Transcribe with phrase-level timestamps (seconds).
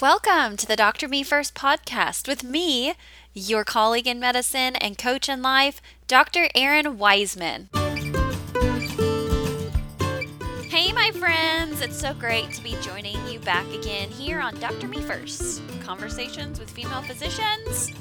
[0.00, 1.08] Welcome to the Dr.
[1.08, 2.94] Me First podcast with me,
[3.34, 6.46] your colleague in medicine and coach in life, Dr.
[6.54, 7.68] Erin Wiseman.
[10.68, 14.86] Hey, my friends, it's so great to be joining you back again here on Dr.
[14.86, 17.92] Me First conversations with female physicians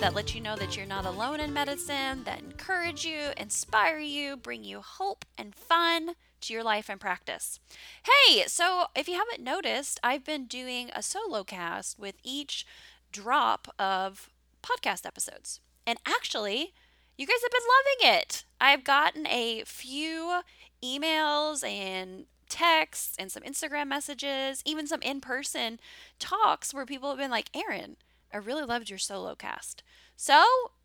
[0.00, 4.36] that let you know that you're not alone in medicine, that encourage you, inspire you,
[4.36, 6.16] bring you hope and fun
[6.46, 7.60] to your life and practice.
[8.04, 12.66] Hey, so if you haven't noticed, I've been doing a solo cast with each
[13.12, 14.30] drop of
[14.62, 15.60] podcast episodes.
[15.86, 16.74] And actually,
[17.16, 18.44] you guys have been loving it.
[18.60, 20.40] I've gotten a few
[20.84, 25.80] emails and texts and some Instagram messages, even some in person
[26.18, 27.96] talks where people have been like, Erin,
[28.32, 29.82] I really loved your solo cast.
[30.16, 30.42] So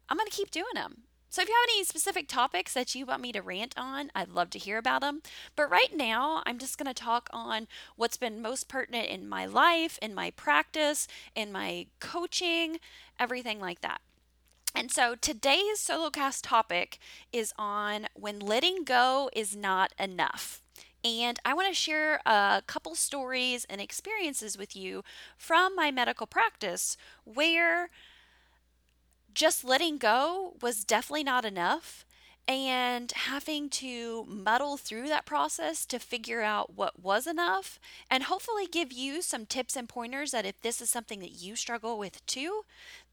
[0.10, 1.04] I'm going to keep doing them.
[1.32, 4.34] So if you have any specific topics that you want me to rant on, I'd
[4.34, 5.22] love to hear about them.
[5.56, 9.46] But right now, I'm just going to talk on what's been most pertinent in my
[9.46, 12.80] life, in my practice, in my coaching,
[13.18, 14.02] everything like that.
[14.76, 17.00] And so today's solo cast topic
[17.32, 20.62] is on when letting go is not enough.
[21.02, 25.02] And I want to share a couple stories and experiences with you
[25.38, 27.90] from my medical practice where
[29.34, 32.06] just letting go was definitely not enough
[32.48, 37.80] and having to muddle through that process to figure out what was enough
[38.10, 41.56] and hopefully give you some tips and pointers that if this is something that you
[41.56, 42.64] struggle with too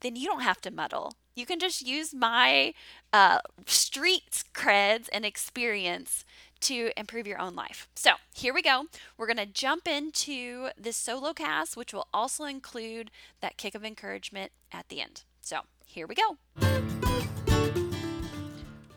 [0.01, 2.75] then you don't have to muddle you can just use my
[3.13, 6.25] uh, street creds and experience
[6.61, 7.89] to improve your own life.
[7.95, 8.87] So, here we go.
[9.17, 13.85] We're going to jump into this solo cast, which will also include that kick of
[13.85, 15.23] encouragement at the end.
[15.41, 16.37] So, here we go.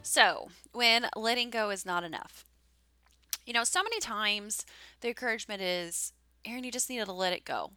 [0.04, 2.46] So, when letting go is not enough,
[3.46, 4.66] you know, so many times
[5.00, 6.14] the encouragement is,
[6.46, 7.72] Erin, you just need to let it go.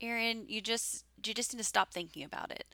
[0.00, 2.64] Erin, you just you just need to stop thinking about it.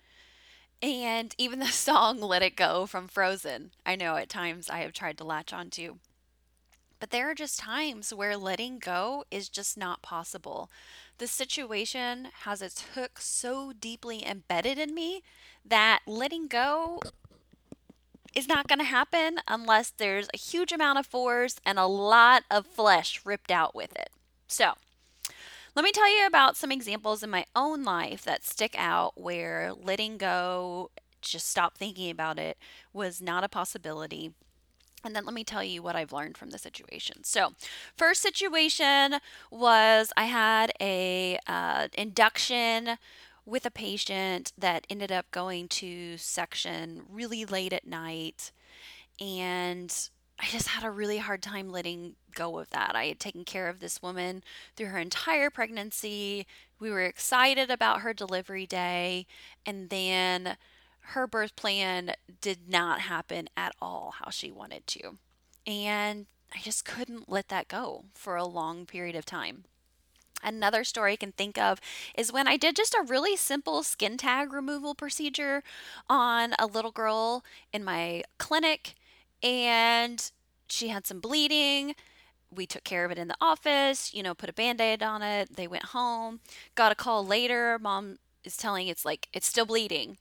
[0.81, 4.93] And even the song Let It Go from Frozen, I know at times I have
[4.93, 5.97] tried to latch onto.
[7.05, 10.71] But there are just times where letting go is just not possible.
[11.19, 15.23] The situation has its hook so deeply embedded in me
[15.67, 17.01] that letting go
[18.35, 22.45] is not going to happen unless there's a huge amount of force and a lot
[22.51, 24.09] of flesh ripped out with it.
[24.49, 24.73] So,
[25.75, 29.75] let me tell you about some examples in my own life that stick out where
[29.75, 30.91] letting go,
[31.21, 32.57] just stop thinking about it,
[32.95, 34.33] was not a possibility.
[35.05, 37.25] And then let me tell you what I've learned from the situation.
[37.25, 37.53] So,
[37.97, 39.17] first situation
[39.51, 42.99] was I had a uh, induction
[43.47, 48.53] with a patient that ended up going to section really late at night.
[49.21, 49.95] And
[50.39, 52.97] I just had a really hard time letting go of that.
[52.97, 54.43] I had taken care of this woman
[54.75, 56.47] through her entire pregnancy.
[56.81, 59.27] We were excited about her delivery day.
[59.65, 60.57] And then
[61.09, 65.19] her birth plan did not happen at all how she wanted to.
[65.67, 69.65] And I just couldn't let that go for a long period of time.
[70.43, 71.81] Another story I can think of
[72.17, 75.63] is when I did just a really simple skin tag removal procedure
[76.09, 78.95] on a little girl in my clinic,
[79.43, 80.31] and
[80.69, 81.95] she had some bleeding.
[82.55, 85.23] We took care of it in the office, you know, put a band aid on
[85.23, 85.57] it.
[85.57, 86.41] They went home,
[86.75, 87.79] got a call later.
[87.81, 90.19] Mom is telling it's like it's still bleeding.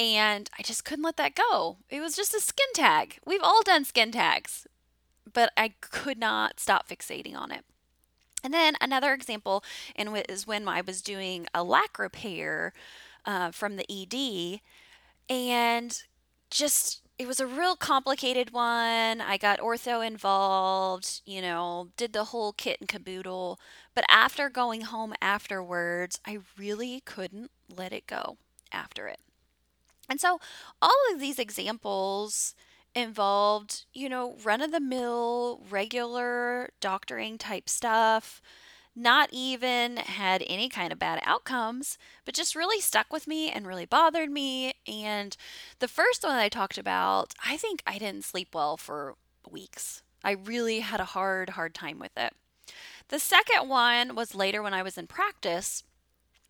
[0.00, 1.76] And I just couldn't let that go.
[1.90, 3.18] It was just a skin tag.
[3.26, 4.66] We've all done skin tags,
[5.30, 7.66] but I could not stop fixating on it.
[8.42, 9.62] And then another example
[9.94, 12.72] is when I was doing a lac repair
[13.26, 14.60] uh, from the ED,
[15.28, 16.02] and
[16.48, 19.20] just it was a real complicated one.
[19.20, 23.60] I got ortho involved, you know, did the whole kit and caboodle.
[23.94, 28.38] But after going home afterwards, I really couldn't let it go
[28.72, 29.20] after it.
[30.10, 30.40] And so
[30.82, 32.54] all of these examples
[32.94, 38.42] involved, you know, run of the mill, regular doctoring type stuff,
[38.96, 43.66] not even had any kind of bad outcomes, but just really stuck with me and
[43.66, 44.74] really bothered me.
[44.88, 45.36] And
[45.78, 49.14] the first one that I talked about, I think I didn't sleep well for
[49.48, 50.02] weeks.
[50.24, 52.34] I really had a hard, hard time with it.
[53.08, 55.84] The second one was later when I was in practice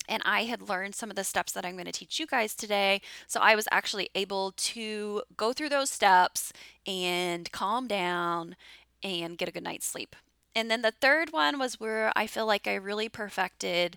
[0.09, 2.55] and I had learned some of the steps that I'm going to teach you guys
[2.55, 3.01] today.
[3.27, 6.53] So I was actually able to go through those steps
[6.87, 8.57] and calm down
[9.03, 10.17] and get a good night's sleep.
[10.55, 13.97] And then the third one was where I feel like I really perfected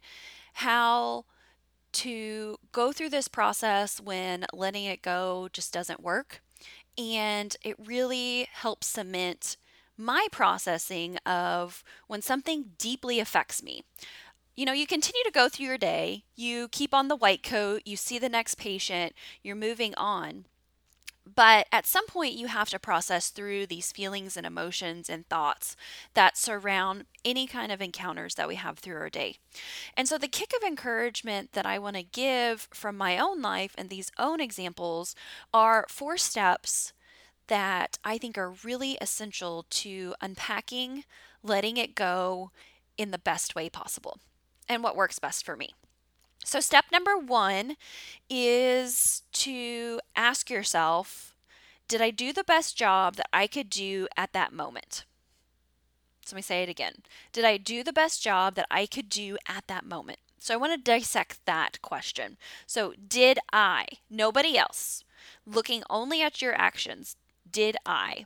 [0.53, 1.25] how
[1.93, 6.41] to go through this process when letting it go just doesn't work.
[6.97, 9.57] And it really helps cement
[9.97, 13.83] my processing of when something deeply affects me
[14.55, 17.81] you know, you continue to go through your day, you keep on the white coat,
[17.85, 20.45] you see the next patient, you're moving on.
[21.35, 25.77] But at some point, you have to process through these feelings and emotions and thoughts
[26.15, 29.37] that surround any kind of encounters that we have through our day.
[29.95, 33.73] And so, the kick of encouragement that I want to give from my own life
[33.77, 35.15] and these own examples
[35.53, 36.91] are four steps
[37.47, 41.05] that I think are really essential to unpacking,
[41.41, 42.51] letting it go
[42.97, 44.19] in the best way possible,
[44.67, 45.69] and what works best for me.
[46.45, 47.77] So, step number one
[48.29, 51.35] is to ask yourself
[51.87, 55.05] Did I do the best job that I could do at that moment?
[56.25, 56.95] So, let me say it again.
[57.31, 60.19] Did I do the best job that I could do at that moment?
[60.39, 62.37] So, I want to dissect that question.
[62.67, 65.03] So, did I, nobody else,
[65.45, 67.15] looking only at your actions,
[67.49, 68.25] did I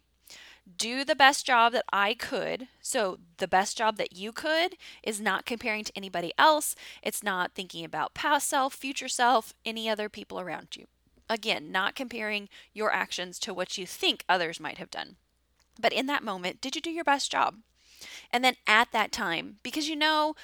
[0.75, 2.67] do the best job that I could.
[2.81, 6.75] So, the best job that you could is not comparing to anybody else.
[7.01, 10.87] It's not thinking about past self, future self, any other people around you.
[11.29, 15.17] Again, not comparing your actions to what you think others might have done.
[15.79, 17.55] But in that moment, did you do your best job?
[18.31, 20.35] And then at that time, because you know,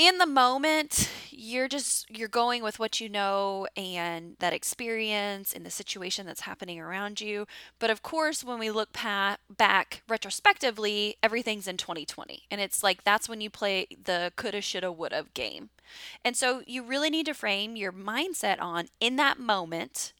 [0.00, 5.64] in the moment you're just you're going with what you know and that experience and
[5.64, 7.46] the situation that's happening around you.
[7.78, 13.04] But of course when we look pa- back retrospectively everything's in 2020 and it's like
[13.04, 15.68] that's when you play the coulda shoulda woulda game.
[16.24, 20.14] And so you really need to frame your mindset on in that moment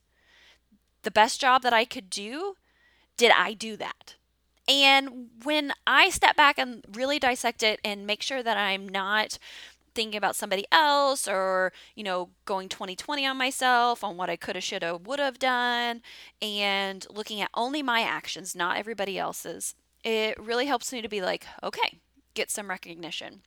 [1.05, 2.55] the best job that i could do
[3.17, 4.17] did i do that
[4.71, 9.37] and when I step back and really dissect it and make sure that I'm not
[9.95, 14.55] thinking about somebody else or, you know, going 2020 on myself, on what I could
[14.55, 16.03] have, should have, would have done,
[16.41, 19.75] and looking at only my actions, not everybody else's,
[20.05, 21.99] it really helps me to be like, okay,
[22.35, 23.43] get some recognition.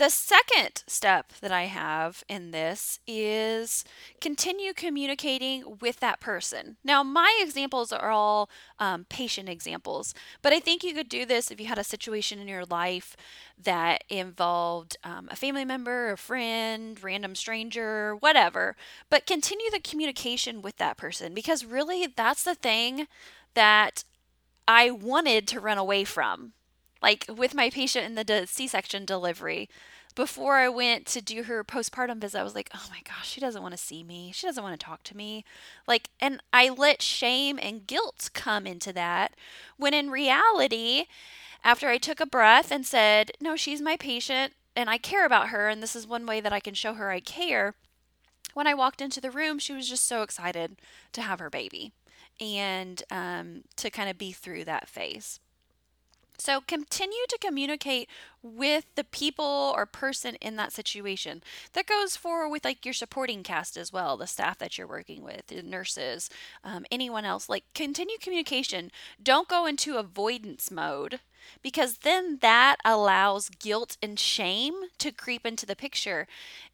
[0.00, 3.84] The second step that I have in this is
[4.18, 6.78] continue communicating with that person.
[6.82, 8.48] Now, my examples are all
[8.78, 12.38] um, patient examples, but I think you could do this if you had a situation
[12.38, 13.14] in your life
[13.62, 18.76] that involved um, a family member, a friend, random stranger, whatever.
[19.10, 23.06] But continue the communication with that person because really that's the thing
[23.52, 24.04] that
[24.66, 26.54] I wanted to run away from
[27.02, 29.68] like with my patient in the C-section delivery
[30.14, 33.40] before I went to do her postpartum visit, I was like, oh my gosh, she
[33.40, 34.32] doesn't want to see me.
[34.34, 35.44] She doesn't want to talk to me.
[35.86, 39.34] Like, and I let shame and guilt come into that
[39.76, 41.04] when in reality,
[41.62, 45.48] after I took a breath and said, no, she's my patient and I care about
[45.48, 47.74] her, and this is one way that I can show her I care.
[48.54, 50.76] When I walked into the room, she was just so excited
[51.12, 51.92] to have her baby
[52.40, 55.38] and um, to kind of be through that phase.
[56.40, 58.08] So continue to communicate
[58.42, 61.42] with the people or person in that situation.
[61.74, 65.22] That goes for with like your supporting cast as well, the staff that you're working
[65.22, 66.30] with, the nurses,
[66.64, 67.50] um, anyone else.
[67.50, 68.90] Like continue communication.
[69.22, 71.20] Don't go into avoidance mode
[71.62, 76.26] because then that allows guilt and shame to creep into the picture.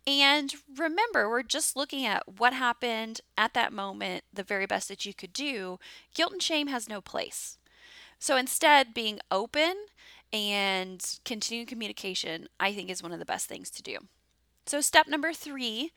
[0.07, 5.05] And remember, we're just looking at what happened at that moment, the very best that
[5.05, 5.81] you could do.
[6.15, 7.59] Guilt and shame has no place.
[8.19, 9.75] So instead, being open
[10.33, 13.99] and continuing communication, I think, is one of the best things to do.
[14.67, 15.93] So, step number three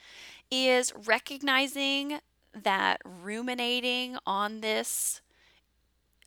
[0.51, 2.19] is recognizing
[2.53, 5.21] that ruminating on this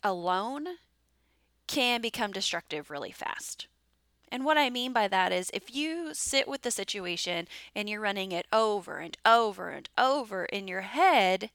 [0.03, 0.67] alone
[1.67, 3.67] can become destructive really fast.
[4.29, 8.01] And what I mean by that is if you sit with the situation and you're
[8.01, 11.51] running it over and over and over in your head,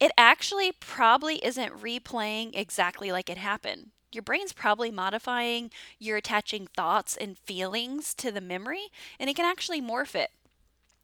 [0.00, 3.90] it actually probably isn't replaying exactly like it happened.
[4.12, 9.46] Your brain's probably modifying your attaching thoughts and feelings to the memory, and it can
[9.46, 10.30] actually morph it.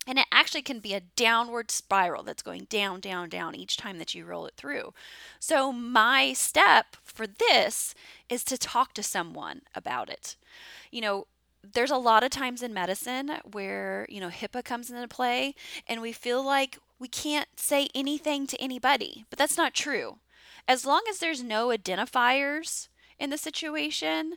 [0.07, 3.99] And it actually can be a downward spiral that's going down, down, down each time
[3.99, 4.95] that you roll it through.
[5.38, 7.95] So, my step for this
[8.30, 10.37] is to talk to someone about it.
[10.90, 11.26] You know,
[11.62, 15.54] there's a lot of times in medicine where, you know, HIPAA comes into play
[15.87, 20.19] and we feel like we can't say anything to anybody, but that's not true.
[20.67, 22.88] As long as there's no identifiers
[23.19, 24.35] in the situation,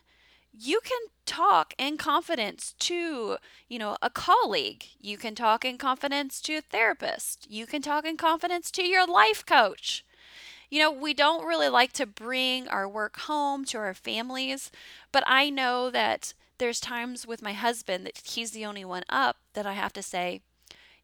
[0.52, 3.36] you can talk in confidence to,
[3.68, 4.84] you know, a colleague.
[5.00, 7.50] You can talk in confidence to a therapist.
[7.50, 10.04] You can talk in confidence to your life coach.
[10.70, 14.70] You know, we don't really like to bring our work home to our families,
[15.10, 19.36] but I know that there's times with my husband that he's the only one up
[19.54, 20.40] that I have to say,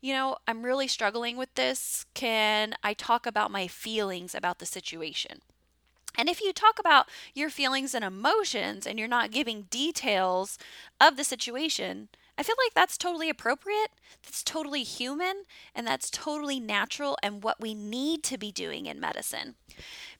[0.00, 2.06] you know, I'm really struggling with this.
[2.14, 5.40] Can I talk about my feelings about the situation?
[6.16, 10.58] And if you talk about your feelings and emotions and you're not giving details
[11.00, 13.90] of the situation, I feel like that's totally appropriate.
[14.24, 19.00] That's totally human and that's totally natural and what we need to be doing in
[19.00, 19.54] medicine.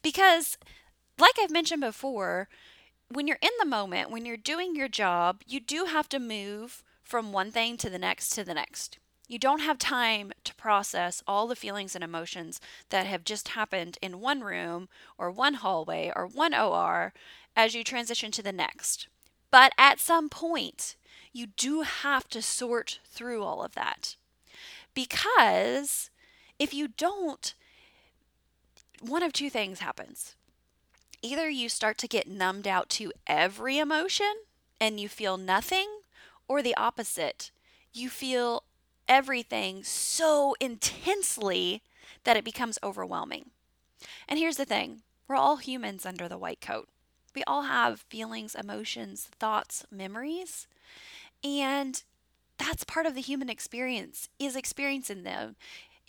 [0.03, 0.57] Because,
[1.19, 2.49] like I've mentioned before,
[3.11, 6.83] when you're in the moment, when you're doing your job, you do have to move
[7.03, 8.99] from one thing to the next to the next.
[9.29, 13.99] You don't have time to process all the feelings and emotions that have just happened
[14.01, 17.13] in one room or one hallway or one OR
[17.55, 19.07] as you transition to the next.
[19.51, 20.97] But at some point,
[21.33, 24.17] you do have to sort through all of that.
[24.95, 26.09] Because
[26.59, 27.53] if you don't,
[29.01, 30.37] one of two things happens.
[31.21, 34.33] Either you start to get numbed out to every emotion
[34.81, 35.89] and you feel nothing,
[36.47, 37.51] or the opposite.
[37.93, 38.63] You feel
[39.09, 41.83] everything so intensely
[42.25, 43.51] that it becomes overwhelming.
[44.29, 46.89] And here's the thing we're all humans under the white coat.
[47.35, 50.67] We all have feelings, emotions, thoughts, memories.
[51.45, 52.03] And
[52.59, 55.57] that's part of the human experience is experiencing them.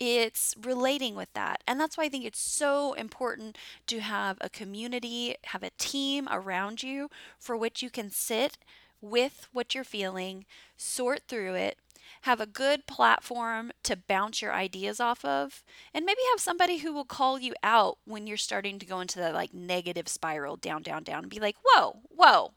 [0.00, 1.62] It's relating with that.
[1.68, 6.26] And that's why I think it's so important to have a community, have a team
[6.30, 8.56] around you for which you can sit
[9.02, 11.78] with what you're feeling, sort through it,
[12.22, 15.62] have a good platform to bounce your ideas off of,
[15.94, 19.18] and maybe have somebody who will call you out when you're starting to go into
[19.18, 22.52] that like negative spiral down, down, down, and be like, whoa, whoa,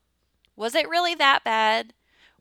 [0.55, 1.93] was it really that bad?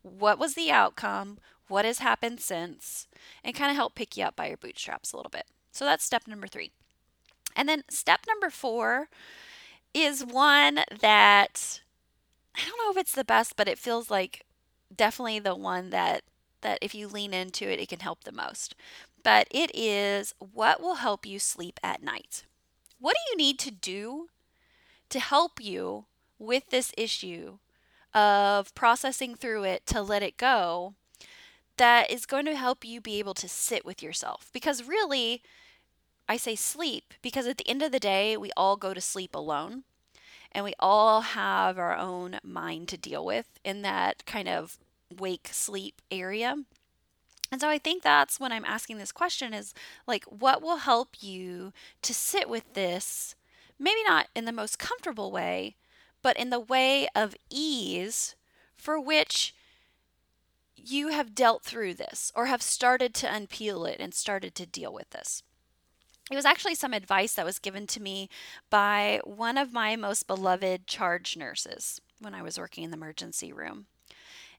[0.02, 1.38] What was the outcome?
[1.68, 3.06] What has happened since?
[3.42, 5.46] And kind of help pick you up by your bootstraps a little bit.
[5.70, 6.70] So that's step number three.
[7.56, 9.08] And then step number four
[9.94, 11.80] is one that
[12.54, 14.44] I don't know if it's the best, but it feels like
[14.94, 16.22] definitely the one that
[16.62, 18.74] that if you lean into it, it can help the most.
[19.22, 22.44] But it is what will help you sleep at night.
[22.98, 24.28] What do you need to do
[25.10, 26.06] to help you
[26.38, 27.58] with this issue
[28.14, 30.94] of processing through it to let it go
[31.76, 34.50] that is going to help you be able to sit with yourself?
[34.52, 35.42] Because really,
[36.28, 39.34] I say sleep because at the end of the day, we all go to sleep
[39.34, 39.84] alone
[40.52, 44.78] and we all have our own mind to deal with in that kind of
[45.12, 46.56] wake sleep area.
[47.50, 49.74] And so I think that's when I'm asking this question is
[50.06, 53.34] like, what will help you to sit with this?
[53.78, 55.76] Maybe not in the most comfortable way,
[56.22, 58.34] but in the way of ease
[58.76, 59.54] for which
[60.76, 64.92] you have dealt through this or have started to unpeel it and started to deal
[64.92, 65.42] with this.
[66.30, 68.30] It was actually some advice that was given to me
[68.70, 73.52] by one of my most beloved charge nurses when I was working in the emergency
[73.52, 73.86] room.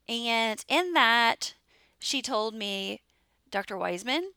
[0.07, 1.53] And in that,
[1.99, 3.01] she told me,
[3.49, 3.77] Dr.
[3.77, 4.31] Wiseman,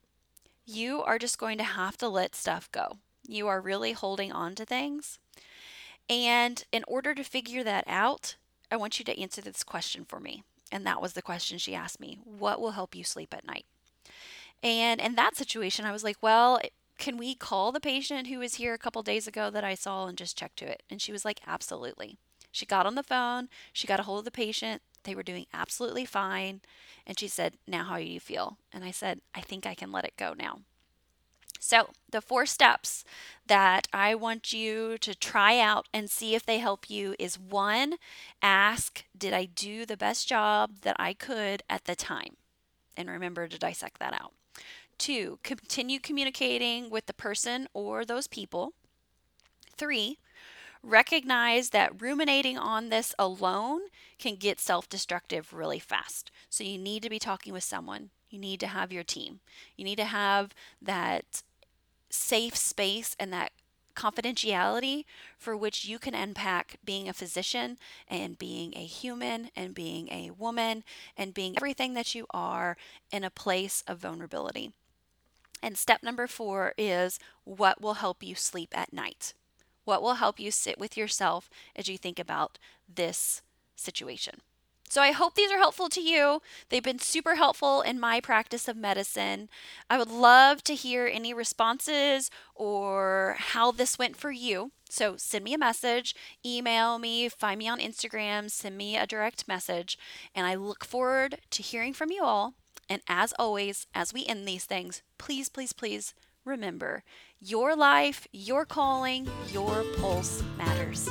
[0.65, 2.99] you are just going to have to let stuff go.
[3.27, 5.19] You are really holding on to things.
[6.09, 8.37] And in order to figure that out,
[8.71, 10.43] I want you to answer this question for me.
[10.71, 13.65] And that was the question she asked me What will help you sleep at night?
[14.63, 16.61] And in that situation, I was like, Well,
[16.99, 20.07] can we call the patient who was here a couple days ago that I saw
[20.07, 20.83] and just check to it?
[20.91, 22.17] And she was like, Absolutely.
[22.51, 25.47] She got on the phone, she got a hold of the patient, they were doing
[25.55, 26.61] absolutely fine.
[27.07, 28.59] And she said, Now, how do you feel?
[28.73, 30.61] And I said, I think I can let it go now.
[31.59, 33.05] So, the four steps
[33.47, 37.95] that I want you to try out and see if they help you is one,
[38.43, 42.37] ask, Did I do the best job that I could at the time?
[42.97, 44.33] And remember to dissect that out.
[44.99, 48.73] Two, continue communicating with the person or those people.
[49.77, 50.19] Three,
[50.87, 53.83] recognize that ruminating on this alone
[54.19, 56.31] can get self destructive really fast.
[56.49, 58.11] So you need to be talking with someone.
[58.31, 59.41] You need to have your team.
[59.77, 61.43] You need to have that
[62.11, 63.53] safe space and that
[63.95, 65.05] confidentiality
[65.39, 67.79] for which you can unpack being a physician
[68.09, 70.85] and being a human and being a woman
[71.17, 72.77] and being everything that you are
[73.11, 74.73] in a place of vulnerability.
[75.63, 79.33] And step number four is what will help you sleep at night?
[79.87, 82.59] What will help you sit with yourself as you think about
[82.93, 83.41] this
[83.77, 84.41] situation?
[84.89, 86.43] So I hope these are helpful to you.
[86.69, 89.49] They've been super helpful in my practice of medicine.
[89.89, 94.73] I would love to hear any responses or how this went for you.
[94.89, 96.15] So send me a message,
[96.45, 99.99] email me, find me on Instagram, send me a direct message,
[100.35, 102.55] and I look forward to hearing from you all.
[102.89, 106.15] And as always, as we end these things, please, please, please
[106.45, 107.03] remember
[107.41, 111.09] your life, your calling, your pulse matters.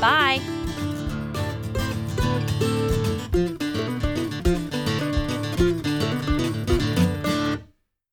[0.00, 0.40] Bye.